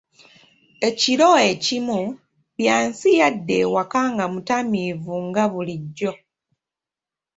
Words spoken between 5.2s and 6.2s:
nga bulijjo.